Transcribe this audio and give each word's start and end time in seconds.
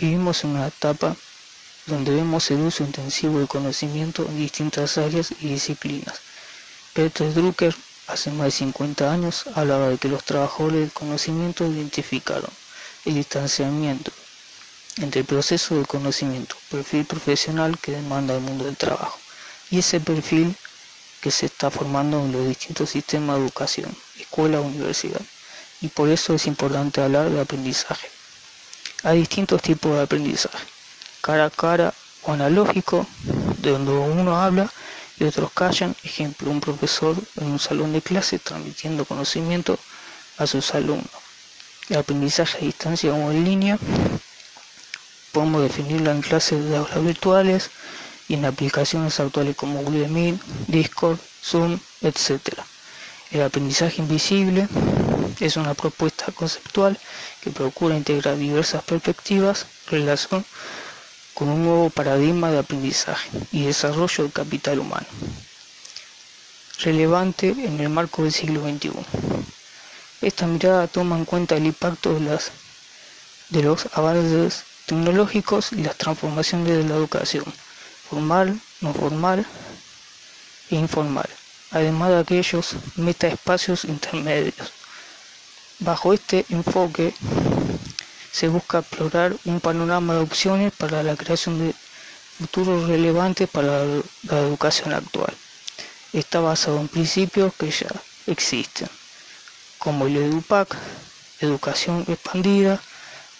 Vivimos 0.00 0.44
en 0.44 0.50
una 0.50 0.68
etapa 0.68 1.14
donde 1.84 2.14
vemos 2.14 2.50
el 2.50 2.60
uso 2.60 2.82
intensivo 2.82 3.38
del 3.38 3.48
conocimiento 3.48 4.24
en 4.24 4.38
distintas 4.38 4.96
áreas 4.96 5.30
y 5.42 5.48
disciplinas. 5.48 6.20
Peter 6.94 7.34
Drucker, 7.34 7.76
hace 8.06 8.30
más 8.30 8.46
de 8.46 8.50
50 8.52 9.12
años, 9.12 9.44
hablaba 9.54 9.88
de 9.90 9.98
que 9.98 10.08
los 10.08 10.24
trabajadores 10.24 10.80
del 10.80 10.92
conocimiento 10.92 11.66
identificaron 11.66 12.50
el 13.04 13.14
distanciamiento 13.14 14.10
entre 14.96 15.20
el 15.20 15.26
proceso 15.26 15.74
del 15.74 15.86
conocimiento, 15.86 16.56
perfil 16.70 17.04
profesional 17.04 17.78
que 17.78 17.92
demanda 17.92 18.34
el 18.34 18.40
mundo 18.40 18.64
del 18.64 18.78
trabajo, 18.78 19.18
y 19.70 19.80
ese 19.80 20.00
perfil 20.00 20.56
que 21.20 21.30
se 21.30 21.44
está 21.44 21.70
formando 21.70 22.20
en 22.20 22.32
los 22.32 22.48
distintos 22.48 22.88
sistemas 22.88 23.36
de 23.36 23.42
educación, 23.42 23.94
escuela, 24.18 24.62
universidad. 24.62 25.20
Y 25.82 25.88
por 25.88 26.08
eso 26.08 26.34
es 26.34 26.46
importante 26.46 27.02
hablar 27.02 27.28
de 27.28 27.40
aprendizaje. 27.40 28.08
Hay 29.02 29.18
distintos 29.18 29.62
tipos 29.62 29.92
de 29.92 30.02
aprendizaje, 30.02 30.58
cara 31.22 31.46
a 31.46 31.50
cara 31.50 31.94
o 32.22 32.32
analógico, 32.32 33.06
de 33.58 33.70
donde 33.70 33.92
uno 33.92 34.38
habla 34.38 34.70
y 35.18 35.24
otros 35.24 35.50
callan. 35.52 35.96
Ejemplo, 36.04 36.50
un 36.50 36.60
profesor 36.60 37.16
en 37.40 37.46
un 37.52 37.58
salón 37.58 37.94
de 37.94 38.02
clase 38.02 38.38
transmitiendo 38.38 39.06
conocimiento 39.06 39.78
a 40.36 40.46
sus 40.46 40.74
alumnos. 40.74 41.08
El 41.88 41.96
aprendizaje 41.96 42.58
a 42.58 42.60
distancia 42.66 43.14
o 43.14 43.30
en 43.30 43.42
línea 43.42 43.78
podemos 45.32 45.62
definirlo 45.62 46.10
en 46.10 46.20
clases 46.20 46.62
de 46.62 46.76
aulas 46.76 47.02
virtuales 47.02 47.70
y 48.28 48.34
en 48.34 48.44
aplicaciones 48.44 49.18
actuales 49.18 49.56
como 49.56 49.82
Google 49.82 50.08
Meet, 50.08 50.40
Discord, 50.66 51.18
Zoom, 51.42 51.78
etc. 52.02 52.40
El 53.30 53.42
aprendizaje 53.42 54.02
invisible 54.02 54.68
es 55.40 55.56
una 55.56 55.74
propuesta 55.74 56.32
conceptual 56.32 56.98
que 57.40 57.50
procura 57.50 57.96
integrar 57.96 58.36
diversas 58.36 58.82
perspectivas 58.82 59.66
en 59.86 59.92
relación 59.92 60.44
con 61.34 61.48
un 61.48 61.64
nuevo 61.64 61.90
paradigma 61.90 62.50
de 62.50 62.58
aprendizaje 62.58 63.30
y 63.52 63.64
desarrollo 63.64 64.24
del 64.24 64.32
capital 64.32 64.78
humano, 64.78 65.06
relevante 66.80 67.48
en 67.48 67.80
el 67.80 67.88
marco 67.88 68.22
del 68.22 68.32
siglo 68.32 68.62
XXI. 68.62 68.90
Esta 70.20 70.46
mirada 70.46 70.86
toma 70.86 71.16
en 71.16 71.24
cuenta 71.24 71.56
el 71.56 71.64
impacto 71.64 72.12
de, 72.12 72.38
de 73.48 73.62
los 73.62 73.86
avances 73.94 74.64
tecnológicos 74.84 75.72
y 75.72 75.82
las 75.82 75.96
transformaciones 75.96 76.68
de 76.68 76.84
la 76.84 76.96
educación, 76.96 77.44
formal, 78.10 78.60
no 78.82 78.92
formal 78.92 79.46
e 80.70 80.76
informal, 80.76 81.28
además 81.70 82.10
de 82.10 82.18
aquellos 82.18 82.74
metaespacios 82.96 83.84
intermedios. 83.84 84.79
Bajo 85.80 86.12
este 86.12 86.44
enfoque 86.50 87.14
se 88.30 88.48
busca 88.48 88.80
explorar 88.80 89.34
un 89.46 89.60
panorama 89.60 90.12
de 90.12 90.20
opciones 90.20 90.74
para 90.74 91.02
la 91.02 91.16
creación 91.16 91.58
de 91.58 91.74
futuros 92.38 92.86
relevantes 92.86 93.48
para 93.48 93.86
la 93.86 94.38
educación 94.40 94.92
actual. 94.92 95.34
Está 96.12 96.40
basado 96.40 96.80
en 96.80 96.88
principios 96.88 97.54
que 97.54 97.70
ya 97.70 97.88
existen, 98.26 98.88
como 99.78 100.06
el 100.06 100.18
EduPAC, 100.18 100.76
educación 101.40 102.04
expandida, 102.08 102.78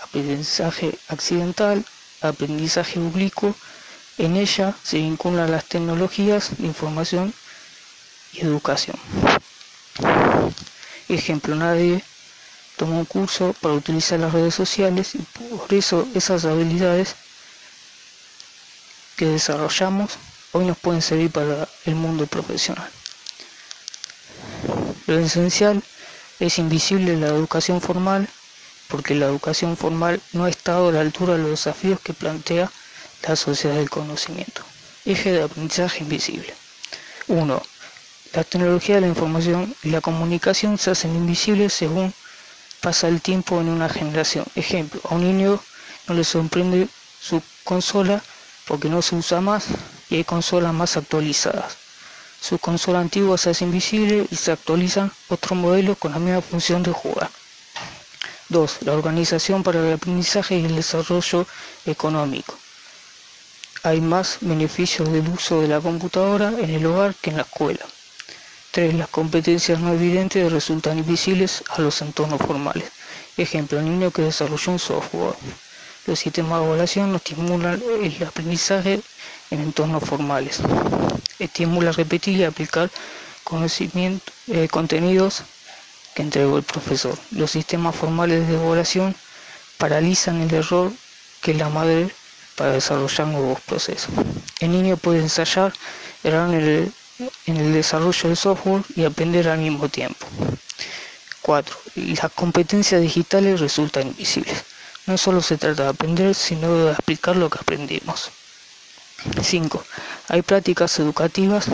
aprendizaje 0.00 0.96
accidental, 1.08 1.84
aprendizaje 2.20 3.00
oblicuo. 3.00 3.52
En 4.16 4.36
ella 4.36 4.76
se 4.84 4.98
vinculan 4.98 5.50
las 5.50 5.64
tecnologías 5.64 6.56
de 6.56 6.66
información 6.66 7.34
y 8.32 8.42
educación. 8.42 8.96
Ejemplo, 11.08 11.56
nadie 11.56 12.04
toma 12.78 12.96
un 12.96 13.04
curso 13.04 13.54
para 13.60 13.74
utilizar 13.74 14.20
las 14.20 14.32
redes 14.32 14.54
sociales 14.54 15.14
y 15.14 15.18
por 15.18 15.74
eso 15.74 16.06
esas 16.14 16.44
habilidades 16.44 17.16
que 19.16 19.26
desarrollamos 19.26 20.12
hoy 20.52 20.64
nos 20.64 20.78
pueden 20.78 21.02
servir 21.02 21.30
para 21.30 21.68
el 21.84 21.94
mundo 21.96 22.26
profesional. 22.26 22.88
Lo 25.06 25.18
esencial 25.18 25.82
es 26.38 26.58
invisible 26.58 27.16
la 27.16 27.26
educación 27.26 27.80
formal 27.80 28.28
porque 28.86 29.14
la 29.16 29.26
educación 29.26 29.76
formal 29.76 30.20
no 30.32 30.44
ha 30.44 30.48
estado 30.48 30.88
a 30.88 30.92
la 30.92 31.00
altura 31.00 31.34
de 31.34 31.42
los 31.42 31.50
desafíos 31.50 32.00
que 32.00 32.14
plantea 32.14 32.70
la 33.26 33.34
sociedad 33.34 33.74
del 33.74 33.90
conocimiento. 33.90 34.62
Eje 35.04 35.32
de 35.32 35.42
aprendizaje 35.42 36.04
invisible. 36.04 36.54
1. 37.26 37.62
La 38.34 38.44
tecnología 38.44 38.96
de 38.96 39.00
la 39.02 39.08
información 39.08 39.74
y 39.82 39.90
la 39.90 40.00
comunicación 40.00 40.78
se 40.78 40.92
hacen 40.92 41.14
invisibles 41.16 41.72
según 41.72 42.14
pasa 42.80 43.08
el 43.08 43.20
tiempo 43.20 43.60
en 43.60 43.68
una 43.68 43.88
generación. 43.88 44.44
Ejemplo, 44.54 45.00
a 45.08 45.14
un 45.14 45.24
niño 45.24 45.60
no 46.06 46.14
le 46.14 46.24
sorprende 46.24 46.88
su 47.20 47.42
consola 47.64 48.22
porque 48.66 48.88
no 48.88 49.02
se 49.02 49.16
usa 49.16 49.40
más 49.40 49.66
y 50.10 50.16
hay 50.16 50.24
consolas 50.24 50.72
más 50.72 50.96
actualizadas. 50.96 51.76
Su 52.40 52.58
consola 52.58 53.00
antigua 53.00 53.36
se 53.36 53.50
hace 53.50 53.64
invisible 53.64 54.26
y 54.30 54.36
se 54.36 54.52
actualizan 54.52 55.10
otros 55.28 55.58
modelos 55.58 55.98
con 55.98 56.12
la 56.12 56.18
misma 56.18 56.40
función 56.40 56.82
de 56.82 56.92
jugar. 56.92 57.30
2. 58.48 58.78
La 58.82 58.92
organización 58.92 59.62
para 59.62 59.80
el 59.80 59.92
aprendizaje 59.92 60.56
y 60.56 60.64
el 60.64 60.76
desarrollo 60.76 61.46
económico. 61.84 62.54
Hay 63.82 64.00
más 64.00 64.38
beneficios 64.40 65.12
del 65.12 65.28
uso 65.28 65.60
de 65.60 65.68
la 65.68 65.80
computadora 65.80 66.52
en 66.58 66.70
el 66.70 66.86
hogar 66.86 67.14
que 67.14 67.30
en 67.30 67.36
la 67.36 67.42
escuela. 67.42 67.84
3. 68.70 68.94
Las 68.94 69.08
competencias 69.08 69.80
no 69.80 69.92
evidentes 69.92 70.52
resultan 70.52 70.98
invisibles 70.98 71.64
a 71.70 71.80
los 71.80 72.00
entornos 72.02 72.40
formales. 72.40 72.90
Ejemplo, 73.36 73.78
el 73.78 73.84
niño 73.84 74.10
que 74.10 74.22
desarrolló 74.22 74.72
un 74.72 74.78
software. 74.78 75.34
Los 76.06 76.18
sistemas 76.18 76.60
de 76.60 76.66
evaluación 76.66 77.10
no 77.10 77.16
estimulan 77.16 77.82
el 78.02 78.26
aprendizaje 78.26 79.00
en 79.50 79.60
entornos 79.60 80.02
formales. 80.02 80.60
Estimula 81.38 81.92
repetir 81.92 82.38
y 82.38 82.44
aplicar 82.44 82.90
conocimiento, 83.44 84.32
eh, 84.48 84.68
contenidos 84.68 85.42
que 86.14 86.22
entregó 86.22 86.58
el 86.58 86.64
profesor. 86.64 87.16
Los 87.30 87.52
sistemas 87.52 87.94
formales 87.94 88.48
de 88.48 88.54
evaluación 88.54 89.14
paralizan 89.78 90.40
el 90.40 90.52
error 90.52 90.92
que 91.40 91.54
la 91.54 91.68
madre 91.68 92.10
para 92.56 92.72
desarrollar 92.72 93.28
nuevos 93.28 93.60
procesos. 93.60 94.10
El 94.60 94.72
niño 94.72 94.96
puede 94.96 95.20
ensayar, 95.20 95.72
errar 96.24 96.48
en 96.48 96.54
el 96.54 96.92
en 97.46 97.56
el 97.56 97.72
desarrollo 97.72 98.28
del 98.28 98.36
software 98.36 98.82
y 98.94 99.04
aprender 99.04 99.48
al 99.48 99.58
mismo 99.58 99.88
tiempo. 99.88 100.26
4. 101.42 101.76
Las 101.94 102.32
competencias 102.32 103.00
digitales 103.00 103.60
resultan 103.60 104.08
invisibles. 104.08 104.64
No 105.06 105.16
solo 105.16 105.40
se 105.40 105.56
trata 105.56 105.84
de 105.84 105.88
aprender, 105.88 106.34
sino 106.34 106.84
de 106.84 106.92
explicar 106.92 107.36
lo 107.36 107.48
que 107.48 107.58
aprendimos. 107.58 108.30
5. 109.42 109.84
Hay 110.28 110.42
prácticas 110.42 110.98
educativas 110.98 111.66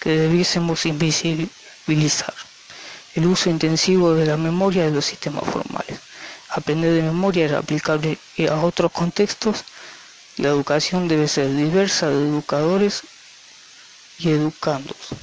que 0.00 0.10
debiésemos 0.10 0.86
invisibilizar. 0.86 2.34
El 3.14 3.26
uso 3.26 3.50
intensivo 3.50 4.14
de 4.14 4.26
la 4.26 4.36
memoria 4.36 4.84
de 4.84 4.92
los 4.92 5.04
sistemas 5.04 5.44
formales. 5.44 5.98
Aprender 6.50 6.92
de 6.92 7.02
memoria 7.02 7.46
era 7.46 7.58
aplicable 7.58 8.18
a 8.48 8.56
otros 8.60 8.92
contextos. 8.92 9.64
La 10.36 10.48
educación 10.48 11.08
debe 11.08 11.26
ser 11.26 11.54
diversa 11.54 12.08
de 12.08 12.28
educadores 12.28 13.02
y 14.18 14.30
educándolos. 14.30 15.16